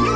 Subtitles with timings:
[0.00, 0.06] Du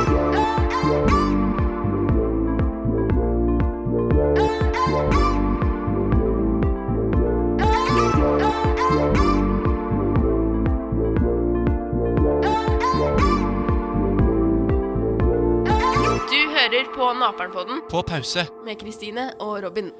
[16.49, 18.47] hører på Naperen-podden På pause.
[18.65, 19.91] med Kristine og Robin.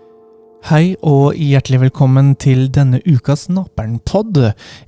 [0.65, 4.39] Hei og hjertelig velkommen til denne ukas Naperen-pod.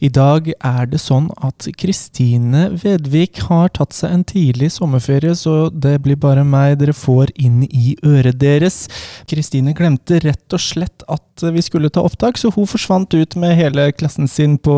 [0.01, 5.67] I dag er det sånn at Kristine Vedvik har tatt seg en tidlig sommerferie, så
[5.69, 8.87] det blir bare meg dere får inn i øret deres.
[9.29, 13.53] Kristine glemte rett og slett at vi skulle ta opptak, så hun forsvant ut med
[13.59, 14.73] hele klassen sin på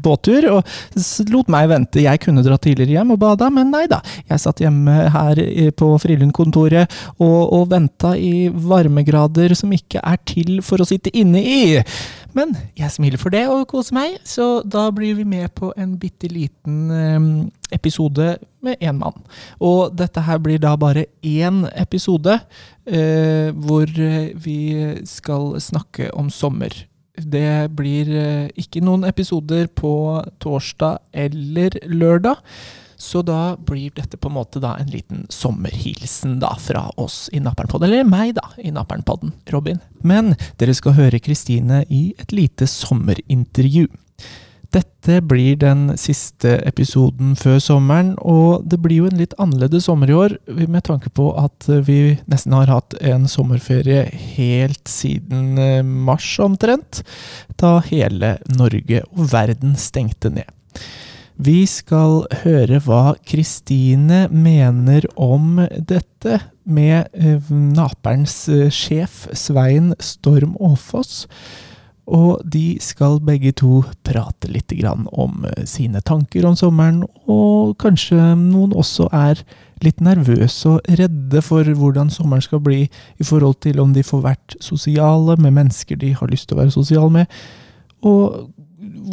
[0.00, 2.00] båttur, og lot meg vente.
[2.06, 4.00] Jeg kunne dra tidligere hjem og bada, men nei da.
[4.32, 5.44] Jeg satt hjemme her
[5.76, 6.88] på Frilund-kontoret
[7.20, 11.60] og, og venta i varmegrader som ikke er til for å sitte inne i.
[12.36, 15.96] Men jeg smiler for det og koser meg, så da blir vi med på en
[16.00, 17.28] bitte liten eh,
[17.74, 19.16] episode med én mann.
[19.60, 22.38] Og dette her blir da bare én episode
[22.86, 24.60] eh, hvor eh, vi
[25.08, 26.74] skal snakke om sommer.
[27.18, 29.92] Det blir eh, ikke noen episoder på
[30.42, 32.44] torsdag eller lørdag.
[32.98, 37.40] Så da blir dette på en måte da en liten sommerhilsen da fra oss i
[37.40, 39.78] Napernpodden, eller meg da, i Napernpodden, Robin.
[40.02, 43.86] Men dere skal høre Kristine i et lite sommerintervju.
[44.74, 50.10] Dette blir den siste episoden før sommeren, og det blir jo en litt annerledes sommer
[50.10, 50.34] i år,
[50.68, 54.04] med tanke på at vi nesten har hatt en sommerferie
[54.34, 57.00] helt siden eh, mars omtrent,
[57.56, 60.50] da hele Norge og verden stengte ned.
[61.38, 70.56] Vi skal høre hva Kristine mener om dette med eh, Naperens eh, sjef Svein Storm
[70.58, 71.28] Aafoss.
[72.10, 78.18] Og de skal begge to prate litt om eh, sine tanker om sommeren, og kanskje
[78.34, 79.44] noen også er
[79.84, 84.26] litt nervøse og redde for hvordan sommeren skal bli i forhold til om de får
[84.26, 87.40] vært sosiale med mennesker de har lyst til å være sosiale med,
[88.02, 88.48] og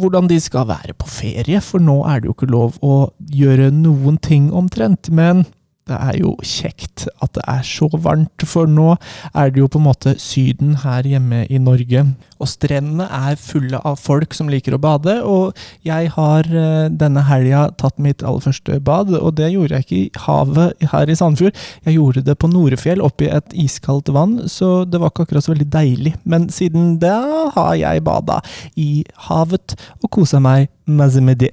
[0.00, 2.96] hvordan de skal være på ferie, for nå er det jo ikke lov å
[3.32, 5.10] gjøre noen ting omtrent.
[5.10, 5.44] Men
[5.86, 8.96] det er jo kjekt at det er så varmt, for nå
[9.32, 12.02] er det jo på en måte Syden her hjemme i Norge.
[12.42, 17.24] Og strendene er fulle av folk som liker å bade, og jeg har eh, denne
[17.28, 21.18] helga tatt mitt aller første bad, og det gjorde jeg ikke i havet her i
[21.18, 21.56] Sandefjord.
[21.86, 25.54] Jeg gjorde det på Norefjell, oppi et iskaldt vann, så det var ikke akkurat så
[25.54, 26.14] veldig deilig.
[26.24, 27.18] Men siden da
[27.56, 28.40] har jeg bada
[28.76, 31.52] i havet og kosa meg masse med det.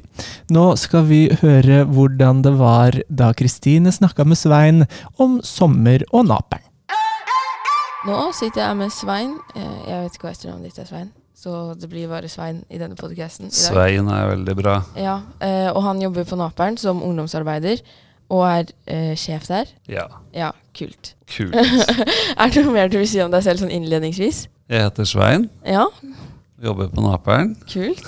[0.54, 4.86] Nå skal vi høre hvordan det var da Kristine snakka med Svein
[5.22, 6.73] om sommer og Naperen.
[8.04, 9.36] Nå sitter jeg med Svein.
[9.56, 11.12] Eh, Jeg vet ikke hva etternavnet ditt er, Svein.
[11.44, 13.52] Så det blir bare Svein i denne podcasten.
[13.52, 14.78] Svein er veldig bra.
[15.00, 17.82] Ja, eh, og han jobber på Naperen som ungdomsarbeider,
[18.34, 19.72] og er eh, sjef der.
[19.92, 20.06] Ja,
[20.36, 21.14] Ja, kult.
[21.32, 21.56] kult.
[22.40, 24.48] er det noe mer du vil si om deg selv sånn innledningsvis?
[24.72, 25.86] Jeg heter Svein, Ja,
[26.64, 27.56] jobber på Naperen.
[27.72, 28.04] kult.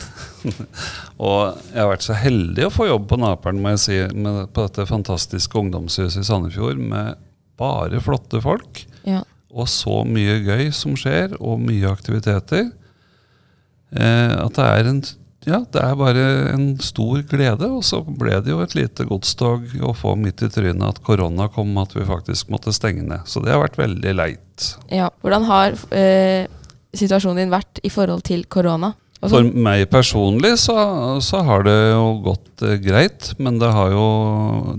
[1.19, 4.49] Og jeg har vært så heldig å få jobb på Naperen, må jeg si, med,
[4.55, 7.15] på dette fantastiske ungdomshuset i Sandefjord med
[7.59, 8.83] bare flotte folk.
[9.07, 9.21] Ja.
[9.55, 12.67] Og så mye gøy som skjer, og mye aktiviteter.
[13.95, 15.05] Eh, at det er en
[15.45, 16.23] ja, det er bare
[16.55, 17.67] en stor glede.
[17.69, 21.47] Og så ble det jo et lite godstog å få midt i trynet at korona
[21.53, 23.27] kom, at vi faktisk måtte stenge ned.
[23.29, 24.69] Så det har vært veldig leit.
[24.89, 25.11] ja.
[25.21, 26.49] Hvordan har eh,
[26.97, 28.95] situasjonen din vært i forhold til korona?
[29.23, 30.75] Og For meg personlig så,
[31.23, 34.09] så har det jo gått eh, greit, men det har jo,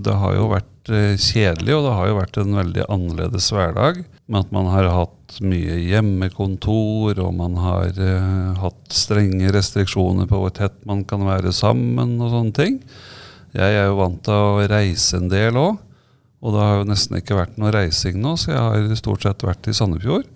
[0.03, 4.05] det har jo vært eh, kjedelig, og det har jo vært en veldig annerledes hverdag.
[4.27, 10.41] Med at man har hatt mye hjemmekontor, og man har eh, hatt strenge restriksjoner på
[10.41, 12.81] hvor tett man kan være sammen og sånne ting.
[13.57, 15.79] Jeg er jo vant til å reise en del òg,
[16.43, 19.47] og det har jo nesten ikke vært noe reising nå, så jeg har stort sett
[19.47, 20.27] vært i Sandefjord.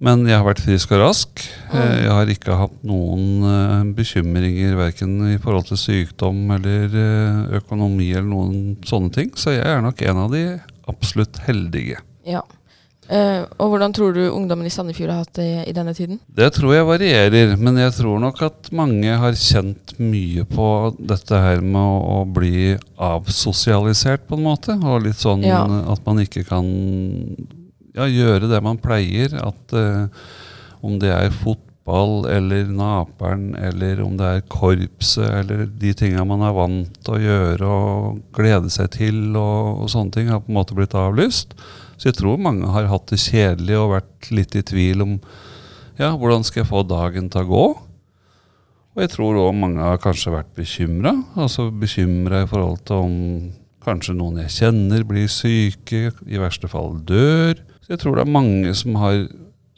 [0.00, 1.42] Men jeg har vært frisk og rask.
[1.76, 7.58] Eh, Jeg har ikke hatt noen eh, bekymringer verken i forhold til sykdom eller eh,
[7.60, 9.34] økonomi eller noen sånne ting.
[9.36, 10.46] Så jeg er nok en av de
[10.88, 12.00] absolutt heldige.
[12.24, 12.40] Ja.
[13.10, 16.20] Eh, og hvordan tror du ungdommen i Sandefjord har hatt det i denne tiden?
[16.30, 20.66] Det tror jeg varierer, men jeg tror nok at mange har kjent mye på
[20.98, 24.78] dette her med å, å bli avsosialisert, på en måte.
[24.78, 25.64] Og litt sånn Ja.
[25.90, 26.70] at man ikke kan
[27.96, 29.34] ja, gjøre det man pleier.
[29.42, 30.06] At uh,
[30.86, 36.46] om det er fotball eller Naperen, eller om det er korpset, eller de tinga man
[36.46, 40.52] er vant til å gjøre og glede seg til, og, og sånne ting, har på
[40.54, 41.58] en måte blitt avlyst.
[42.00, 45.16] Så jeg tror mange har hatt det kjedelig og vært litt i tvil om
[46.00, 47.64] ja, hvordan skal jeg få dagen til å gå?
[48.96, 51.12] Og jeg tror òg mange har kanskje vært bekymra.
[51.36, 53.18] Altså bekymra i forhold til om
[53.80, 57.56] Kanskje noen jeg kjenner blir syke, i verste fall dør.
[57.80, 59.22] Så jeg tror det er mange som har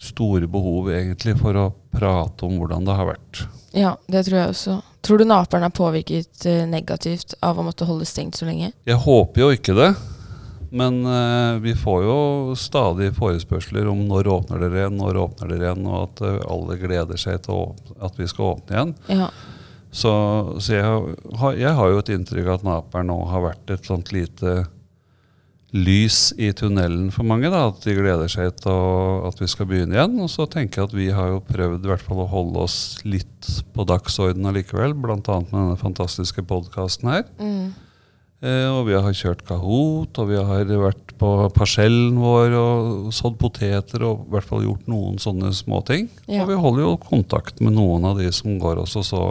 [0.02, 3.44] store behov egentlig for å prate om hvordan det har vært.
[3.78, 4.74] Ja, det tror jeg også.
[5.06, 8.72] Tror du naperen er påvirket eh, negativt av å måtte holde stengt så lenge?
[8.90, 9.92] Jeg håper jo ikke det.
[10.72, 12.18] Men uh, vi får jo
[12.56, 16.78] stadig forespørsler om når åpner dere igjen, når åpner dere igjen, og at uh, alle
[16.80, 18.94] gleder seg til at vi skal åpne igjen.
[19.12, 19.28] Ja.
[19.92, 20.12] Så,
[20.64, 23.90] så jeg, har, jeg har jo et inntrykk av at Naperen nå har vært et
[23.90, 24.62] sånt lite
[25.72, 27.50] lys i tunnelen for mange.
[27.52, 30.18] da, At de gleder seg til at vi skal begynne igjen.
[30.24, 32.76] Og så tenker jeg at vi har jo prøvd i hvert fall å holde oss
[33.08, 34.96] litt på dagsordenen allikevel.
[34.96, 35.16] Bl.a.
[35.20, 37.24] med denne fantastiske podkasten her.
[37.40, 37.72] Mm.
[38.42, 43.36] Eh, og vi har kjørt Kahoot, og vi har vært på parsellen vår og sådd
[43.38, 46.08] poteter og i hvert fall gjort noen sånne småting.
[46.26, 46.42] Ja.
[46.42, 49.22] Og vi holder jo kontakt med noen av de som går oss, og så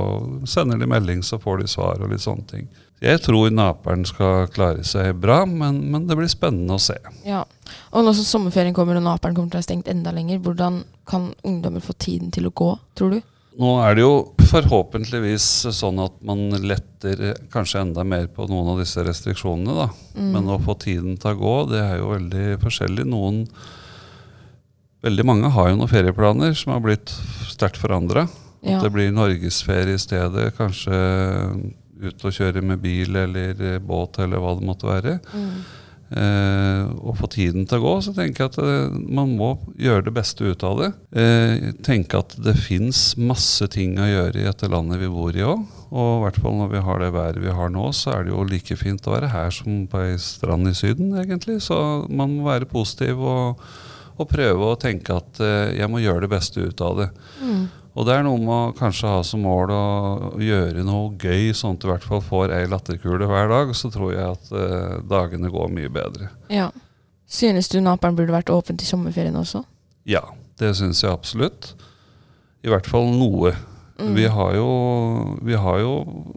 [0.47, 2.71] sender de melding, så får de svar og litt sånne ting.
[3.01, 6.99] Jeg tror Naperen skal klare seg bra, men, men det blir spennende å se.
[7.27, 7.43] ja.
[7.91, 11.31] Og som sommerferien kommer og naperen kommer til å være stengt enda lenger, hvordan kan
[11.47, 13.21] ungdommer få tiden til å gå, tror du?
[13.59, 14.13] Nå er det jo
[14.47, 15.45] forhåpentligvis
[15.75, 19.75] sånn at man letter kanskje enda mer på noen av disse restriksjonene.
[19.75, 19.89] da.
[20.15, 20.31] Mm.
[20.35, 23.07] Men å få tiden til å gå, det er jo veldig forskjellig.
[23.11, 23.45] Noen
[25.01, 27.09] Veldig mange har jo noen ferieplaner som har blitt
[27.49, 28.27] sterkt forandra.
[28.61, 28.75] Ja.
[28.75, 30.51] At det blir norgesferie i stedet.
[30.53, 30.93] Kanskje
[32.01, 35.15] ut og kjøre med bil eller båt eller hva det måtte være.
[35.33, 35.55] Mm.
[36.11, 40.09] Eh, og få tiden til å gå, så tenker jeg at eh, man må gjøre
[40.09, 40.89] det beste ut av det.
[41.15, 45.45] Eh, tenke at det fins masse ting å gjøre i dette landet vi bor i
[45.47, 45.63] òg.
[45.91, 48.35] Og i hvert fall når vi har det været vi har nå, så er det
[48.35, 51.61] jo like fint å være her som på ei strand i Syden, egentlig.
[51.63, 51.79] Så
[52.11, 53.63] man må være positiv og,
[54.17, 55.39] og prøve å tenke at
[55.75, 57.11] jeg må gjøre det beste ut av det.
[57.39, 57.63] Mm.
[57.91, 59.81] Og det er noe med å kanskje ha som mål å
[60.39, 63.73] gjøre noe gøy, sånn at du i hvert fall får ei latterkule hver dag.
[63.75, 66.31] Så tror jeg at eh, dagene går mye bedre.
[66.51, 66.71] ja.
[67.31, 69.61] Synes du naperen burde vært åpent til sommerferien også?
[70.03, 70.25] Ja,
[70.59, 71.69] det syns jeg absolutt.
[72.59, 73.53] I hvert fall noe.
[74.01, 74.15] Mm.
[74.17, 74.67] Vi, har jo,
[75.45, 75.93] vi har jo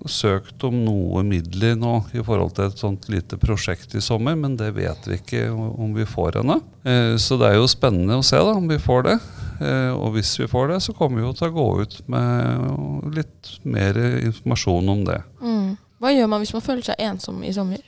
[0.07, 4.55] søkt om noe midler nå i forhold til et sånt lite prosjekt i sommer, men
[4.61, 6.61] det vet vi ikke om vi får ennå.
[6.87, 9.17] Eh, så det er jo spennende å se da, om vi får det.
[9.61, 13.15] Eh, og hvis vi får det, så kommer vi jo til å gå ut med
[13.19, 15.21] litt mer informasjon om det.
[15.43, 15.75] Mm.
[16.03, 17.85] Hva gjør man hvis man føler seg ensom i sommer?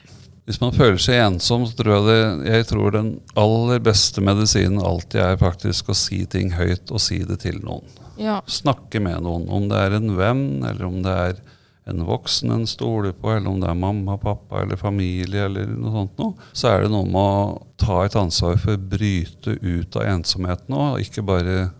[0.47, 4.79] Hvis man føler seg ensom, så tror jeg det Jeg tror den aller beste medisinen
[4.79, 7.83] alltid er faktisk å si ting høyt og si det til noen.
[8.17, 8.39] Ja.
[8.47, 9.49] Snakke med noen.
[9.51, 11.41] Om det er en venn, eller om det er
[11.89, 15.91] en voksen en stoler på, eller om det er mamma, pappa eller familie, eller noe
[15.93, 19.95] sånt noe, så er det noe med å ta et ansvar for å bryte ut
[19.95, 20.99] av ensomheten òg.
[21.05, 21.71] ikke bare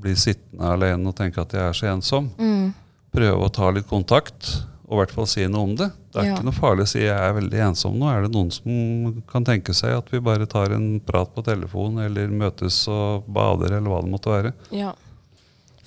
[0.00, 2.30] bli sittende alene og tenke at jeg er så ensom.
[2.40, 2.72] Mm.
[3.14, 5.90] Prøve å ta litt kontakt, og i hvert fall si noe om det.
[6.10, 6.34] Det er Ja.
[6.34, 8.08] ikke noe farlig å si jeg er veldig ensom nå.
[8.10, 11.98] Er det noen som kan tenke seg at vi bare tar en prat på telefon,
[12.02, 14.52] eller møtes og bader, eller hva det måtte være?
[14.72, 14.92] Ja.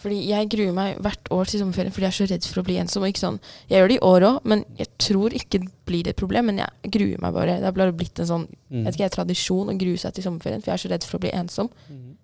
[0.04, 2.66] Fordi jeg gruer meg hvert år til sommerferien fordi jeg er så redd for å
[2.68, 3.06] bli ensom.
[3.06, 3.40] Og ikke sånn,
[3.72, 6.50] jeg gjør det i år òg, men jeg tror ikke det blir et problem.
[6.52, 7.60] Men jeg gruer meg bare.
[7.64, 8.88] Det har blitt en sånn Mm.
[8.90, 11.30] ikke, tradisjon å grue seg til sommerferien, for jeg er så redd for å bli
[11.38, 11.70] ensom.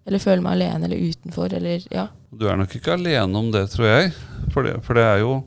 [0.08, 1.54] Eller føle meg alene eller utenfor.
[1.54, 2.08] Eller, ja.
[2.34, 4.14] Du er nok ikke alene om det, tror jeg.
[4.52, 5.44] For det, for det er jo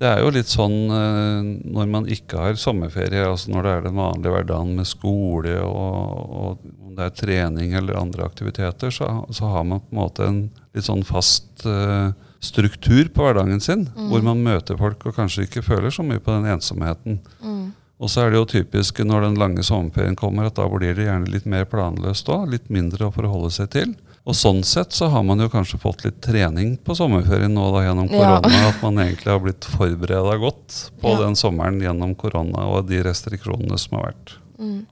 [0.00, 3.82] det er jo litt sånn eh, når man ikke har sommerferie, altså når det er
[3.84, 9.10] den vanlige hverdagen med skole og, og om det er trening eller andre aktiviteter, så,
[9.30, 10.40] så har man på en måte en
[10.74, 15.64] litt sånn fast uh, struktur på hverdagen sin, hvor man møter folk og kanskje ikke
[15.66, 17.20] føler så mye på den ensomheten.
[17.44, 17.72] Mm.
[18.00, 21.04] Og så er det jo typisk når den lange sommerferien kommer, at da blir det
[21.04, 22.46] gjerne litt mer planløst òg.
[22.54, 23.92] Litt mindre å forholde seg til.
[24.24, 27.84] Og sånn sett så har man jo kanskje fått litt trening på sommerferien nå da
[27.84, 28.40] gjennom Ja.
[28.40, 28.68] korona.
[28.70, 31.26] At man egentlig har blitt forbereda godt på Ja.
[31.26, 34.34] den sommeren gjennom korona og de restriksjonene som har vært.
[34.58, 34.86] Mm.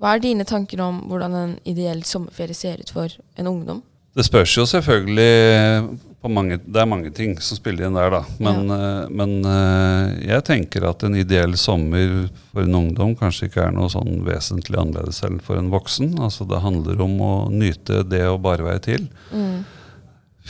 [0.00, 3.82] Hva er dine tanker om hvordan en ideell sommerferie ser ut for en ungdom?
[4.16, 8.20] Det spørs jo selvfølgelig på mange Det er mange ting som spiller inn der, da.
[8.42, 9.06] Men, ja.
[9.08, 13.88] men eh, jeg tenker at en ideell sommer for en ungdom kanskje ikke er noe
[13.92, 16.12] sånn vesentlig annerledes enn for en voksen.
[16.20, 19.08] Altså Det handler om å nyte det å bare være til.
[19.32, 19.62] Mm.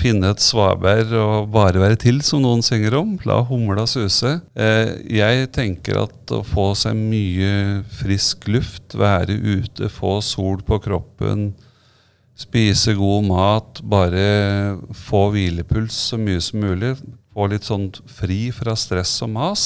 [0.00, 3.14] Finne et svaberg og bare være til, som noen synger om.
[3.28, 4.38] La humla suse.
[4.58, 10.82] Eh, jeg tenker at å få seg mye frisk luft, være ute, få sol på
[10.82, 11.52] kroppen,
[12.40, 16.94] spise god mat, bare få hvilepuls så mye som mulig,
[17.34, 19.64] få litt sånn fri fra stress og mas.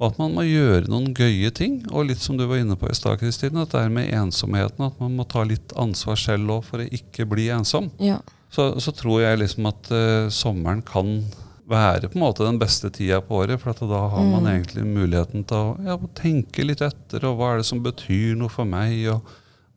[0.00, 1.74] Og at man må gjøre noen gøye ting.
[1.92, 5.12] Og litt som du var inne på i stad, Kristine, er med ensomheten, at man
[5.18, 8.16] må ta litt ansvar selv òg for å ikke bli ensom Ja.
[8.48, 11.18] så, så tror jeg liksom at uh, sommeren kan
[11.70, 13.60] være på en måte den beste tida på året.
[13.60, 14.48] For at da har man Mm.
[14.54, 17.28] egentlig muligheten til å ja, tenke litt etter.
[17.28, 18.96] Og hva er det som betyr noe for meg?
[19.12, 19.20] Og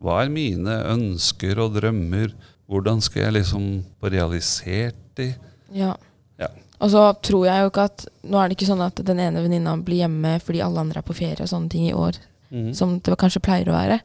[0.02, 2.34] hva er mine ønsker og drømmer?
[2.70, 3.64] Hvordan skal jeg liksom
[4.00, 5.30] få realisert de?
[5.74, 5.94] Ja.
[6.40, 6.48] Ja.
[6.82, 9.42] Og så tror jeg jo ikke at Nå er det ikke sånn at den ene
[9.44, 12.18] venninna blir hjemme fordi alle andre er på ferie og sånne ting i år,
[12.50, 12.72] mm.
[12.76, 14.00] som det kanskje pleier å være.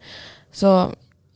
[0.52, 0.74] Så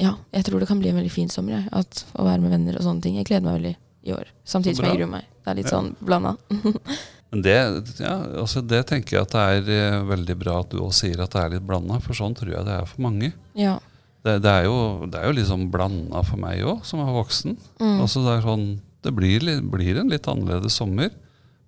[0.01, 1.57] ja, jeg tror det kan bli en veldig fin sommer.
[1.57, 3.17] Jeg, at, å være med venner og sånne ting.
[3.19, 4.31] Jeg gleder meg veldig i år.
[4.43, 5.27] Samtidig som jeg gruer meg.
[5.43, 5.75] Det er litt Ja.
[5.77, 6.35] sånn blanda.
[7.33, 7.55] Men det,
[7.97, 11.23] ja, altså det tenker jeg at det er eh, veldig bra at du også sier
[11.23, 13.31] at det er litt blanda, for sånn tror jeg det er for mange.
[13.57, 13.79] Ja.
[14.23, 17.57] Det, det, er, jo, det er jo liksom blanda for meg òg, som er voksen.
[17.81, 17.97] Mm.
[18.05, 18.67] Altså det, er sånn,
[19.03, 21.11] det blir, blir en litt annerledes sommer.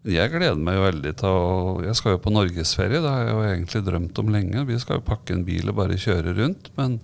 [0.05, 1.47] Jeg gleder meg jo veldig til å
[1.81, 4.67] Jeg skal jo på norgesferie, det har jeg jo egentlig drømt om lenge.
[4.69, 6.69] Vi skal jo pakke en bil og bare kjøre rundt.
[6.77, 6.99] Men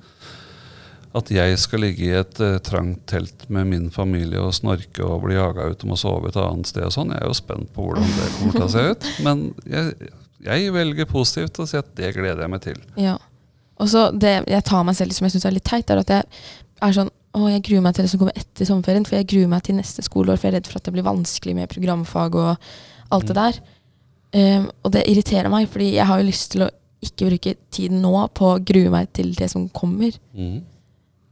[1.17, 5.25] at jeg skal ligge i et uh, trangt telt med min familie og snorke og
[5.25, 7.73] bli jaga ut og må sove et annet sted og sånn, jeg er jo spent
[7.75, 9.09] på hvordan det kommer til å se ut.
[9.25, 10.11] Men jeg,
[10.45, 12.79] jeg velger positivt og sier at det gleder jeg meg til.
[12.95, 13.17] Ja.
[13.81, 16.13] Og så det jeg tar meg selv som jeg syns er litt teit, er at
[16.13, 16.23] jeg
[16.85, 19.47] er sånn å, jeg gruer meg til det som kommer etter sommerferien, for jeg gruer
[19.51, 22.35] meg til neste skoleår, for jeg er redd for at det blir vanskelig med programfag
[22.35, 22.49] og
[23.11, 23.39] alt det Mm.
[23.41, 23.61] der.
[24.33, 26.69] Um, og det irriterer meg, fordi jeg har jo lyst til å
[27.03, 30.11] ikke bruke tiden nå på å grue meg til det som kommer.
[30.35, 30.61] Mm.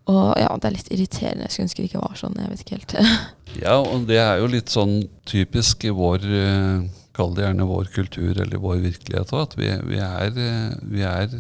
[0.10, 1.46] Og ja, det er litt irriterende.
[1.46, 2.40] Jeg skulle ønske det ikke var sånn.
[2.42, 2.96] Jeg vet ikke helt.
[3.64, 6.84] Ja, og det er jo litt sånn typisk i vår eh,
[7.18, 9.48] Kall det gjerne vår kultur eller vår virkelighet òg.
[9.48, 11.34] At vi, vi, er, eh, vi er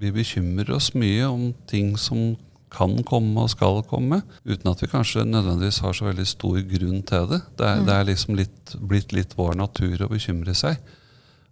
[0.00, 2.36] Vi bekymrer oss mye om ting som
[2.74, 7.02] kan komme og skal komme, uten at vi kanskje nødvendigvis har så veldig stor grunn
[7.06, 7.40] til det.
[7.56, 7.86] Det er, Mm.
[7.86, 10.76] det er liksom litt, blitt litt vår natur å bekymre seg.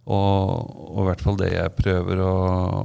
[0.03, 2.33] Og, og i hvert fall det jeg prøver å,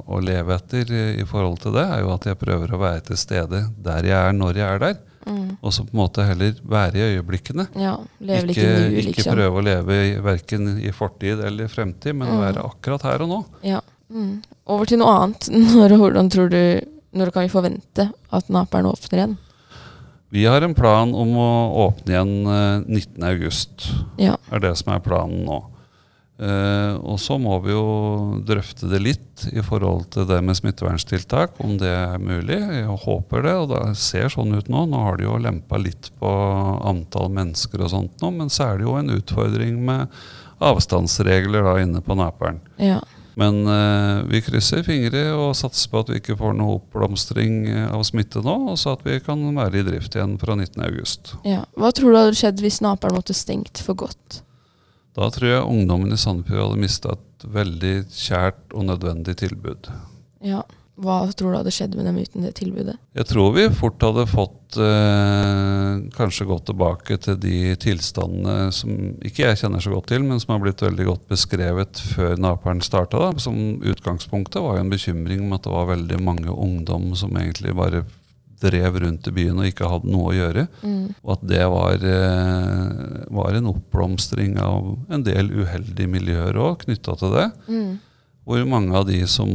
[0.07, 3.00] å leve etter i, i forhold til det, er jo at jeg prøver å være
[3.11, 4.97] til stede der jeg er, når jeg er der.
[5.27, 5.57] Mm.
[5.59, 7.67] Og så på en måte heller være i øyeblikkene.
[7.77, 9.11] Ja, litt Ikke, i liksom.
[9.19, 12.38] ikke prøve å leve i, verken i fortid eller fremtid, men Mm.
[12.47, 13.41] være akkurat her og nå.
[13.67, 13.81] Ja.
[14.09, 14.38] Mm.
[14.69, 15.49] Over til noe annet.
[15.77, 16.63] Når, hvordan tror du
[17.17, 19.39] Når kan vi forvente at Naperen åpner igjen?
[20.29, 21.51] Vi har en plan om å
[21.87, 23.93] åpne igjen eh, 19.8.
[24.21, 24.35] Ja.
[24.53, 25.63] er det som er planen nå.
[26.39, 31.57] Eh, og så må vi jo drøfte det litt i forhold til det med smitteverntiltak,
[31.65, 32.61] om det er mulig.
[32.61, 34.85] Jeg håper det, og det ser sånn ut nå.
[34.87, 36.31] Nå har de jo lempa litt på
[36.87, 40.15] antall mennesker og sånt nå, men så er det jo en utfordring med
[40.63, 42.61] avstandsregler da inne på Naperen.
[42.77, 43.01] ja.
[43.38, 47.87] Men eh, vi krysser fingre og satser på at vi ikke får noe oppblomstring eh,
[47.95, 51.38] av smitte nå, og så at vi kan være i drift igjen fra 19.8.
[51.47, 51.62] ja.
[51.78, 54.40] Hva tror du hadde skjedd hvis Naperen måtte stengt for godt?
[55.18, 59.87] Da tror jeg ungdommen i Sandefjord hadde mista et veldig kjært og nødvendig tilbud.
[60.47, 60.64] Ja.
[60.99, 62.97] Hva tror du hadde skjedd med dem uten det tilbudet?
[63.14, 68.90] Jeg tror vi fort hadde fått eh, kanskje gått tilbake til de tilstandene som
[69.23, 72.83] ikke jeg kjenner så godt til, men som har blitt veldig godt beskrevet før Naperen
[72.83, 73.31] starta.
[73.38, 77.76] Som utgangspunktet var jo en bekymring om at det var veldig mange ungdom som egentlig
[77.78, 78.02] bare
[78.59, 80.67] drev rundt i byen og ikke hadde noe å gjøre.
[80.83, 81.14] Mm.
[81.23, 87.14] Og at det var, eh, var en oppblomstring av en del uheldige miljøer òg knytta
[87.23, 87.49] til det.
[87.71, 87.90] Mm.
[88.49, 89.52] Hvor mange av de som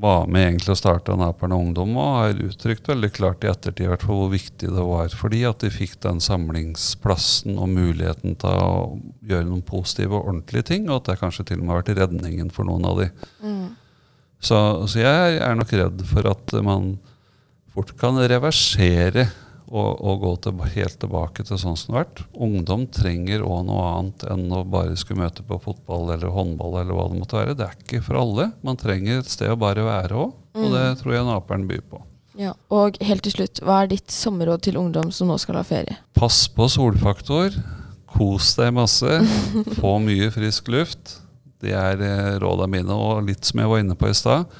[0.00, 4.04] var med egentlig å starte Naperen Ungdom, og har uttrykt veldig klart i ettertid hvert
[4.06, 8.64] fall hvor viktig det var for de at de fikk den samlingsplassen og muligheten til
[8.64, 8.96] å
[9.28, 12.00] gjøre noen positive og ordentlige ting, og at det kanskje til og med har vært
[12.00, 13.10] redningen for noen av de.
[13.44, 13.68] Mm.
[14.40, 16.94] Så, så jeg er nok redd for at man
[17.74, 19.28] fort kan reversere
[19.70, 22.22] og, og gå til, helt tilbake til sånn som det har vært.
[22.46, 26.80] Ungdom trenger òg noe annet enn å bare skulle møte på fotball eller håndball.
[26.80, 27.56] eller hva Det måtte være.
[27.58, 28.50] Det er ikke for alle.
[28.66, 32.02] Man trenger et sted å bare være òg, og det tror jeg Naperen byr på.
[32.40, 32.54] Ja.
[32.72, 35.98] Og helt til slutt, hva er ditt sommerråd til ungdom som nå skal ha ferie?
[36.18, 37.54] Pass på solfaktor.
[38.10, 39.20] Kos deg masse.
[39.80, 41.20] Få mye frisk luft.
[41.60, 42.00] Det er
[42.42, 44.50] rådene mine, og litt som jeg var inne på i stad.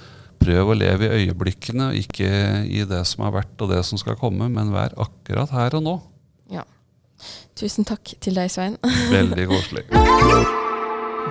[0.40, 2.30] Prøv å leve i øyeblikkene, ikke
[2.64, 5.84] i det som har vært og det som skal komme, men vær akkurat her og
[5.84, 5.96] nå.
[6.54, 6.64] Ja.
[7.58, 8.78] Tusen takk til deg, Svein.
[9.12, 9.84] Veldig koselig.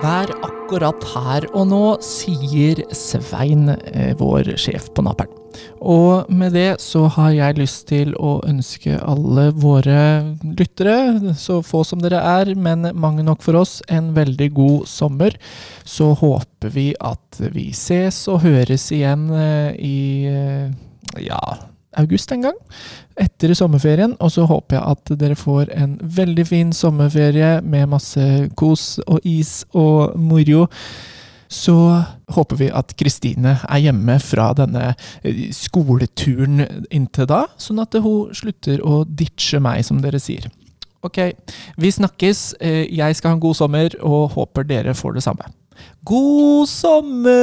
[0.04, 5.39] Vær akkurat her og nå, sier Svein, eh, vår sjef på Naperen.
[5.80, 10.02] Og med det så har jeg lyst til å ønske alle våre
[10.44, 15.36] lyttere, så få som dere er, men mange nok for oss, en veldig god sommer.
[15.88, 20.72] Så håper vi at vi ses og høres igjen eh, i eh,
[21.24, 21.42] ja,
[21.98, 22.58] august en gang.
[23.20, 24.16] Etter sommerferien.
[24.20, 28.28] Og så håper jeg at dere får en veldig fin sommerferie med masse
[28.60, 30.68] kos og is og moro.
[31.50, 31.74] Så
[32.30, 34.92] håper vi at Kristine er hjemme fra denne
[35.26, 36.62] eh, skoleturen
[36.94, 40.46] inntil da, sånn at hun slutter å ditche meg, som dere sier.
[41.02, 41.18] Ok,
[41.80, 42.54] vi snakkes.
[42.62, 45.50] Eh, Jeg skal ha en god sommer, og håper dere får det samme.
[46.06, 47.40] God sommer!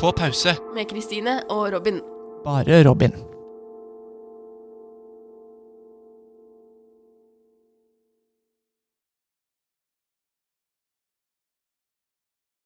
[0.00, 0.56] På pause.
[0.74, 2.00] med Kristine og Robin.
[2.44, 3.29] Bare Robin.